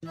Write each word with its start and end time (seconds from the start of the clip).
Em 0.00 0.06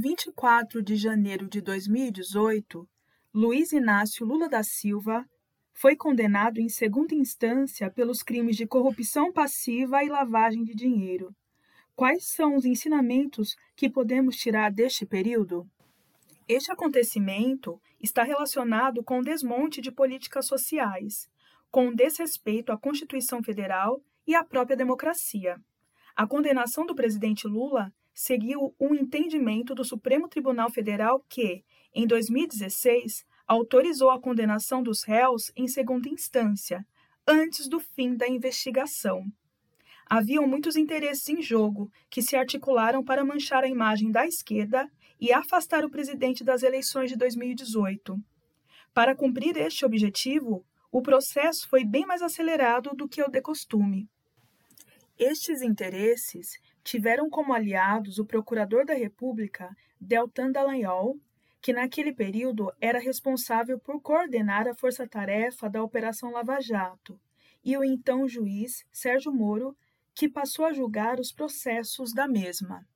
24 0.00 0.82
de 0.82 0.96
janeiro 0.96 1.46
de 1.46 1.60
2018, 1.60 2.88
Luiz 3.34 3.72
Inácio 3.72 4.24
Lula 4.24 4.48
da 4.48 4.62
Silva 4.62 5.26
foi 5.80 5.94
condenado 5.94 6.58
em 6.60 6.68
segunda 6.68 7.14
instância 7.14 7.88
pelos 7.88 8.20
crimes 8.20 8.56
de 8.56 8.66
corrupção 8.66 9.32
passiva 9.32 10.02
e 10.02 10.08
lavagem 10.08 10.64
de 10.64 10.74
dinheiro. 10.74 11.32
Quais 11.94 12.26
são 12.26 12.56
os 12.56 12.64
ensinamentos 12.64 13.56
que 13.76 13.88
podemos 13.88 14.34
tirar 14.36 14.72
deste 14.72 15.06
período? 15.06 15.70
Este 16.48 16.72
acontecimento 16.72 17.80
está 18.02 18.24
relacionado 18.24 19.04
com 19.04 19.20
o 19.20 19.22
desmonte 19.22 19.80
de 19.80 19.92
políticas 19.92 20.46
sociais, 20.46 21.30
com 21.70 21.86
o 21.86 21.94
desrespeito 21.94 22.72
à 22.72 22.76
Constituição 22.76 23.40
Federal 23.40 24.02
e 24.26 24.34
à 24.34 24.42
própria 24.42 24.76
democracia. 24.76 25.60
A 26.16 26.26
condenação 26.26 26.86
do 26.86 26.94
presidente 26.94 27.46
Lula 27.46 27.92
seguiu 28.12 28.74
um 28.80 28.96
entendimento 28.96 29.76
do 29.76 29.84
Supremo 29.84 30.26
Tribunal 30.26 30.72
Federal 30.72 31.24
que, 31.28 31.62
em 31.94 32.04
2016, 32.04 33.24
autorizou 33.48 34.10
a 34.10 34.20
condenação 34.20 34.82
dos 34.82 35.02
réus 35.02 35.50
em 35.56 35.66
segunda 35.66 36.06
instância, 36.06 36.86
antes 37.26 37.66
do 37.66 37.80
fim 37.80 38.14
da 38.14 38.28
investigação. 38.28 39.24
Haviam 40.04 40.46
muitos 40.46 40.76
interesses 40.76 41.28
em 41.30 41.40
jogo 41.40 41.90
que 42.10 42.20
se 42.20 42.36
articularam 42.36 43.02
para 43.02 43.24
manchar 43.24 43.64
a 43.64 43.68
imagem 43.68 44.10
da 44.10 44.26
esquerda 44.26 44.90
e 45.18 45.32
afastar 45.32 45.84
o 45.84 45.90
presidente 45.90 46.44
das 46.44 46.62
eleições 46.62 47.10
de 47.10 47.16
2018. 47.16 48.18
Para 48.92 49.16
cumprir 49.16 49.56
este 49.56 49.84
objetivo, 49.84 50.64
o 50.92 51.02
processo 51.02 51.68
foi 51.68 51.84
bem 51.84 52.06
mais 52.06 52.22
acelerado 52.22 52.90
do 52.94 53.08
que 53.08 53.22
o 53.22 53.28
de 53.28 53.40
costume. 53.40 54.08
Estes 55.18 55.62
interesses 55.62 56.58
tiveram 56.84 57.28
como 57.28 57.52
aliados 57.52 58.18
o 58.18 58.24
procurador 58.24 58.86
da 58.86 58.94
República, 58.94 59.74
Deltan 60.00 60.52
Dallagnol, 60.52 61.18
que 61.60 61.72
naquele 61.72 62.12
período 62.12 62.72
era 62.80 62.98
responsável 62.98 63.78
por 63.78 64.00
coordenar 64.00 64.68
a 64.68 64.74
força-tarefa 64.74 65.68
da 65.68 65.82
Operação 65.82 66.30
Lava 66.30 66.60
Jato, 66.60 67.20
e 67.64 67.76
o 67.76 67.84
então 67.84 68.28
juiz 68.28 68.84
Sérgio 68.92 69.32
Moro, 69.32 69.76
que 70.14 70.28
passou 70.28 70.64
a 70.64 70.72
julgar 70.72 71.20
os 71.20 71.32
processos 71.32 72.12
da 72.12 72.26
mesma. 72.26 72.86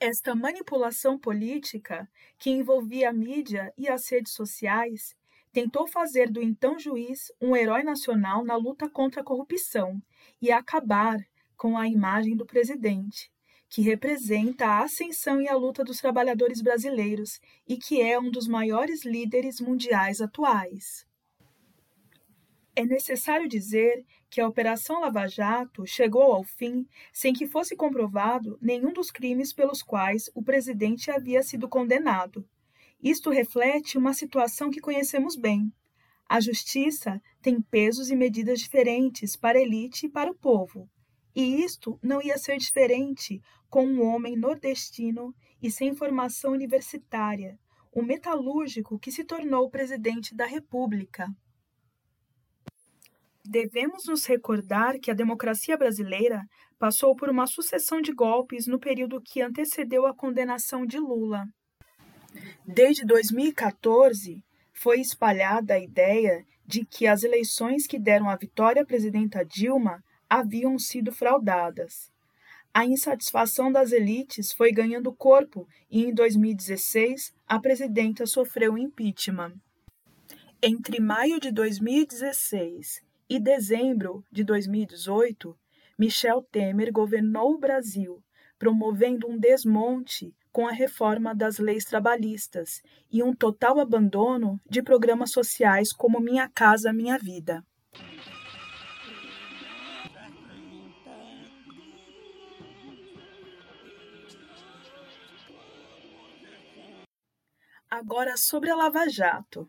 Esta 0.00 0.34
manipulação 0.34 1.18
política, 1.18 2.08
que 2.38 2.50
envolvia 2.50 3.10
a 3.10 3.12
mídia 3.12 3.72
e 3.76 3.88
as 3.88 4.08
redes 4.08 4.32
sociais, 4.32 5.16
tentou 5.52 5.88
fazer 5.88 6.30
do 6.30 6.40
então 6.40 6.78
juiz 6.78 7.32
um 7.40 7.56
herói 7.56 7.82
nacional 7.82 8.44
na 8.44 8.54
luta 8.54 8.88
contra 8.88 9.22
a 9.22 9.24
corrupção 9.24 10.00
e 10.40 10.52
acabar 10.52 11.18
com 11.56 11.76
a 11.76 11.88
imagem 11.88 12.36
do 12.36 12.46
presidente, 12.46 13.32
que 13.68 13.82
representa 13.82 14.66
a 14.66 14.84
ascensão 14.84 15.40
e 15.40 15.48
a 15.48 15.54
luta 15.54 15.84
dos 15.84 15.98
trabalhadores 15.98 16.62
brasileiros 16.62 17.38
e 17.66 17.76
que 17.76 18.00
é 18.00 18.18
um 18.18 18.30
dos 18.30 18.48
maiores 18.48 19.04
líderes 19.04 19.60
mundiais 19.60 20.20
atuais. 20.20 21.06
É 22.74 22.84
necessário 22.84 23.48
dizer 23.48 24.06
que 24.30 24.40
a 24.40 24.46
Operação 24.46 25.00
Lava 25.00 25.26
Jato 25.26 25.84
chegou 25.86 26.32
ao 26.32 26.44
fim 26.44 26.86
sem 27.12 27.32
que 27.32 27.46
fosse 27.46 27.74
comprovado 27.74 28.56
nenhum 28.62 28.92
dos 28.92 29.10
crimes 29.10 29.52
pelos 29.52 29.82
quais 29.82 30.30
o 30.34 30.42
presidente 30.42 31.10
havia 31.10 31.42
sido 31.42 31.68
condenado. 31.68 32.48
Isto 33.02 33.30
reflete 33.30 33.98
uma 33.98 34.14
situação 34.14 34.70
que 34.70 34.80
conhecemos 34.80 35.36
bem. 35.36 35.72
A 36.28 36.40
justiça 36.40 37.20
tem 37.42 37.60
pesos 37.60 38.10
e 38.10 38.16
medidas 38.16 38.60
diferentes 38.60 39.36
para 39.36 39.58
a 39.58 39.62
elite 39.62 40.06
e 40.06 40.08
para 40.10 40.30
o 40.30 40.34
povo. 40.34 40.88
E 41.38 41.62
isto 41.62 42.00
não 42.02 42.20
ia 42.20 42.36
ser 42.36 42.56
diferente 42.56 43.40
com 43.70 43.86
um 43.86 44.02
homem 44.02 44.36
nordestino 44.36 45.32
e 45.62 45.70
sem 45.70 45.94
formação 45.94 46.50
universitária, 46.50 47.56
o 47.92 48.02
metalúrgico 48.02 48.98
que 48.98 49.12
se 49.12 49.22
tornou 49.22 49.70
presidente 49.70 50.34
da 50.34 50.44
República. 50.44 51.28
Devemos 53.44 54.06
nos 54.06 54.26
recordar 54.26 54.98
que 54.98 55.12
a 55.12 55.14
democracia 55.14 55.76
brasileira 55.76 56.44
passou 56.76 57.14
por 57.14 57.30
uma 57.30 57.46
sucessão 57.46 58.00
de 58.00 58.12
golpes 58.12 58.66
no 58.66 58.80
período 58.80 59.22
que 59.22 59.40
antecedeu 59.40 60.06
a 60.06 60.16
condenação 60.16 60.84
de 60.84 60.98
Lula. 60.98 61.44
Desde 62.66 63.06
2014, 63.06 64.42
foi 64.72 65.00
espalhada 65.00 65.74
a 65.74 65.78
ideia 65.78 66.44
de 66.66 66.84
que 66.84 67.06
as 67.06 67.22
eleições 67.22 67.86
que 67.86 67.96
deram 67.96 68.28
a 68.28 68.34
vitória 68.34 68.82
à 68.82 68.84
presidenta 68.84 69.44
Dilma 69.44 70.02
haviam 70.28 70.78
sido 70.78 71.12
fraudadas. 71.12 72.10
A 72.72 72.84
insatisfação 72.84 73.72
das 73.72 73.92
elites 73.92 74.52
foi 74.52 74.70
ganhando 74.70 75.12
corpo 75.12 75.66
e, 75.90 76.04
em 76.04 76.14
2016, 76.14 77.34
a 77.46 77.58
presidenta 77.58 78.26
sofreu 78.26 78.76
impeachment. 78.76 79.54
Entre 80.62 81.00
maio 81.00 81.40
de 81.40 81.50
2016 81.50 83.00
e 83.28 83.40
dezembro 83.40 84.24
de 84.30 84.44
2018, 84.44 85.56
Michel 85.98 86.42
Temer 86.42 86.92
governou 86.92 87.54
o 87.54 87.58
Brasil, 87.58 88.22
promovendo 88.58 89.28
um 89.28 89.38
desmonte 89.38 90.34
com 90.52 90.66
a 90.66 90.72
reforma 90.72 91.34
das 91.34 91.58
leis 91.58 91.84
trabalhistas 91.84 92.82
e 93.10 93.22
um 93.22 93.34
total 93.34 93.78
abandono 93.78 94.60
de 94.68 94.82
programas 94.82 95.30
sociais 95.30 95.92
como 95.92 96.20
Minha 96.20 96.48
Casa 96.48 96.92
Minha 96.92 97.18
Vida. 97.18 97.64
Agora 107.90 108.36
sobre 108.36 108.70
a 108.70 108.76
Lava 108.76 109.08
Jato. 109.08 109.66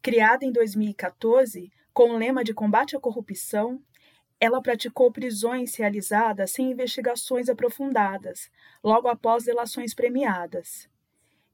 Criada 0.00 0.46
em 0.46 0.50
2014 0.50 1.70
com 1.92 2.12
o 2.12 2.16
lema 2.16 2.42
de 2.42 2.54
combate 2.54 2.96
à 2.96 3.00
corrupção, 3.00 3.82
ela 4.40 4.62
praticou 4.62 5.12
prisões 5.12 5.74
realizadas 5.74 6.52
sem 6.52 6.70
investigações 6.70 7.50
aprofundadas, 7.50 8.50
logo 8.82 9.08
após 9.08 9.44
delações 9.44 9.92
premiadas. 9.92 10.88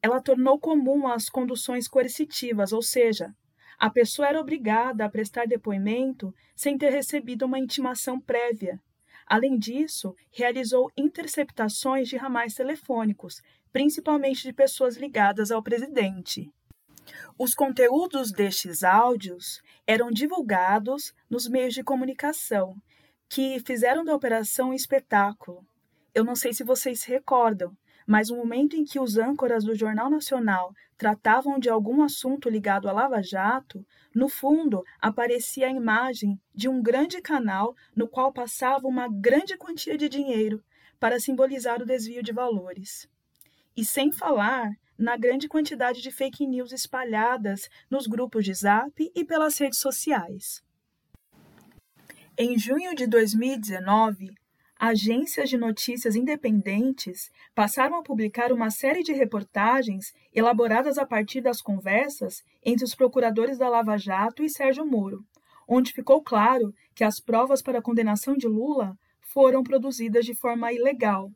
Ela 0.00 0.22
tornou 0.22 0.60
comum 0.60 1.08
as 1.08 1.28
conduções 1.28 1.88
coercitivas, 1.88 2.72
ou 2.72 2.82
seja, 2.82 3.34
a 3.76 3.90
pessoa 3.90 4.28
era 4.28 4.40
obrigada 4.40 5.04
a 5.04 5.08
prestar 5.08 5.48
depoimento 5.48 6.32
sem 6.54 6.78
ter 6.78 6.90
recebido 6.90 7.46
uma 7.46 7.58
intimação 7.58 8.20
prévia. 8.20 8.80
Além 9.26 9.58
disso, 9.58 10.14
realizou 10.30 10.90
interceptações 10.96 12.08
de 12.08 12.16
ramais 12.16 12.54
telefônicos, 12.54 13.42
principalmente 13.72 14.42
de 14.42 14.52
pessoas 14.52 14.96
ligadas 14.96 15.50
ao 15.50 15.62
presidente. 15.62 16.48
Os 17.38 17.52
conteúdos 17.52 18.30
destes 18.30 18.82
áudios 18.82 19.60
eram 19.86 20.10
divulgados 20.10 21.12
nos 21.28 21.48
meios 21.48 21.74
de 21.74 21.82
comunicação, 21.82 22.76
que 23.28 23.60
fizeram 23.60 24.04
da 24.04 24.14
operação 24.14 24.70
um 24.70 24.74
espetáculo. 24.74 25.66
Eu 26.14 26.24
não 26.24 26.36
sei 26.36 26.52
se 26.52 26.64
vocês 26.64 27.00
se 27.00 27.10
recordam, 27.10 27.76
mas 28.06 28.30
no 28.30 28.36
momento 28.36 28.76
em 28.76 28.84
que 28.84 29.00
os 29.00 29.16
âncoras 29.16 29.64
do 29.64 29.74
Jornal 29.74 30.08
Nacional 30.08 30.72
tratavam 30.96 31.58
de 31.58 31.68
algum 31.68 32.02
assunto 32.02 32.48
ligado 32.48 32.88
à 32.88 32.92
Lava 32.92 33.22
Jato, 33.22 33.84
no 34.14 34.28
fundo 34.28 34.84
aparecia 35.00 35.66
a 35.66 35.72
imagem 35.72 36.40
de 36.54 36.68
um 36.68 36.80
grande 36.80 37.20
canal 37.20 37.74
no 37.94 38.08
qual 38.08 38.32
passava 38.32 38.86
uma 38.86 39.08
grande 39.08 39.56
quantia 39.56 39.98
de 39.98 40.08
dinheiro 40.08 40.62
para 41.00 41.18
simbolizar 41.20 41.82
o 41.82 41.86
desvio 41.86 42.22
de 42.22 42.32
valores. 42.32 43.08
E 43.76 43.84
sem 43.84 44.12
falar 44.12 44.70
na 44.96 45.16
grande 45.16 45.48
quantidade 45.48 46.00
de 46.00 46.10
fake 46.10 46.46
news 46.46 46.72
espalhadas 46.72 47.68
nos 47.90 48.06
grupos 48.06 48.44
de 48.44 48.54
zap 48.54 49.12
e 49.14 49.24
pelas 49.24 49.58
redes 49.58 49.78
sociais. 49.78 50.64
Em 52.38 52.58
junho 52.58 52.94
de 52.94 53.06
2019, 53.06 54.34
agências 54.78 55.48
de 55.48 55.56
notícias 55.56 56.14
independentes 56.14 57.30
passaram 57.54 57.96
a 57.96 58.02
publicar 58.02 58.52
uma 58.52 58.70
série 58.70 59.02
de 59.02 59.12
reportagens 59.12 60.12
elaboradas 60.34 60.98
a 60.98 61.06
partir 61.06 61.40
das 61.40 61.62
conversas 61.62 62.42
entre 62.64 62.84
os 62.84 62.94
procuradores 62.94 63.58
da 63.58 63.68
Lava 63.68 63.96
Jato 63.96 64.42
e 64.42 64.50
Sérgio 64.50 64.86
Moro, 64.86 65.24
onde 65.66 65.92
ficou 65.92 66.22
claro 66.22 66.74
que 66.94 67.04
as 67.04 67.18
provas 67.18 67.62
para 67.62 67.78
a 67.78 67.82
condenação 67.82 68.36
de 68.36 68.46
Lula 68.46 68.96
foram 69.20 69.62
produzidas 69.62 70.24
de 70.24 70.34
forma 70.34 70.72
ilegal 70.72 71.30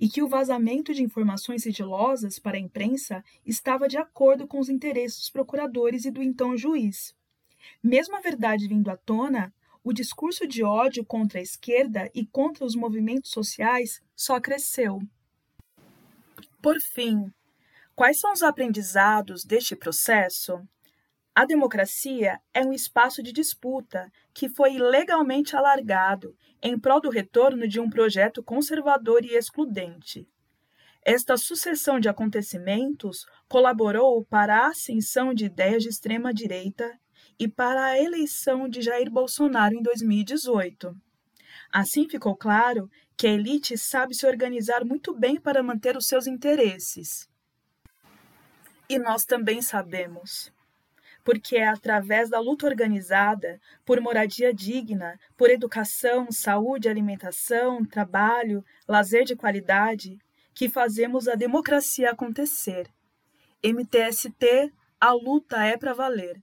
e 0.00 0.08
que 0.08 0.22
o 0.22 0.28
vazamento 0.28 0.94
de 0.94 1.02
informações 1.02 1.62
sigilosas 1.62 2.38
para 2.38 2.56
a 2.56 2.60
imprensa 2.60 3.24
estava 3.44 3.88
de 3.88 3.96
acordo 3.96 4.46
com 4.46 4.58
os 4.58 4.68
interesses 4.68 5.18
dos 5.18 5.30
procuradores 5.30 6.04
e 6.04 6.10
do 6.10 6.22
então 6.22 6.56
juiz. 6.56 7.14
Mesmo 7.82 8.16
a 8.16 8.20
verdade 8.20 8.68
vindo 8.68 8.90
à 8.90 8.96
tona, 8.96 9.52
o 9.84 9.92
discurso 9.92 10.46
de 10.46 10.62
ódio 10.62 11.04
contra 11.04 11.38
a 11.38 11.42
esquerda 11.42 12.10
e 12.14 12.24
contra 12.24 12.64
os 12.64 12.74
movimentos 12.74 13.30
sociais 13.30 14.00
só 14.14 14.40
cresceu. 14.40 15.00
Por 16.62 16.80
fim, 16.80 17.32
quais 17.94 18.20
são 18.20 18.32
os 18.32 18.42
aprendizados 18.42 19.44
deste 19.44 19.74
processo? 19.74 20.60
A 21.34 21.44
democracia 21.44 22.38
é 22.52 22.62
um 22.64 22.72
espaço 22.72 23.22
de 23.22 23.32
disputa 23.32 24.12
que 24.32 24.48
foi 24.48 24.74
ilegalmente 24.74 25.56
alargado 25.56 26.36
em 26.62 26.78
prol 26.78 27.00
do 27.00 27.10
retorno 27.10 27.66
de 27.66 27.80
um 27.80 27.90
projeto 27.90 28.42
conservador 28.42 29.24
e 29.24 29.34
excludente. 29.34 30.28
Esta 31.04 31.36
sucessão 31.36 31.98
de 31.98 32.08
acontecimentos 32.08 33.26
colaborou 33.48 34.24
para 34.24 34.58
a 34.58 34.68
ascensão 34.68 35.34
de 35.34 35.46
ideias 35.46 35.82
de 35.82 35.88
extrema-direita 35.88 36.96
e 37.38 37.48
para 37.48 37.84
a 37.84 37.98
eleição 38.00 38.68
de 38.68 38.82
Jair 38.82 39.10
Bolsonaro 39.10 39.74
em 39.74 39.82
2018. 39.82 40.96
Assim 41.72 42.08
ficou 42.08 42.36
claro 42.36 42.90
que 43.16 43.26
a 43.26 43.30
elite 43.30 43.76
sabe 43.78 44.14
se 44.14 44.26
organizar 44.26 44.84
muito 44.84 45.14
bem 45.14 45.40
para 45.40 45.62
manter 45.62 45.96
os 45.96 46.06
seus 46.06 46.26
interesses. 46.26 47.28
E 48.88 48.98
nós 48.98 49.24
também 49.24 49.62
sabemos 49.62 50.52
porque 51.24 51.56
é 51.56 51.68
através 51.68 52.28
da 52.28 52.40
luta 52.40 52.66
organizada 52.66 53.60
por 53.84 54.00
moradia 54.00 54.52
digna, 54.52 55.18
por 55.36 55.50
educação, 55.50 56.30
saúde, 56.30 56.88
alimentação, 56.88 57.84
trabalho, 57.84 58.64
lazer 58.88 59.24
de 59.24 59.36
qualidade, 59.36 60.18
que 60.54 60.68
fazemos 60.68 61.28
a 61.28 61.34
democracia 61.34 62.10
acontecer. 62.10 62.88
MTST, 63.62 64.72
a 65.00 65.12
luta 65.12 65.64
é 65.64 65.76
para 65.76 65.94
valer. 65.94 66.42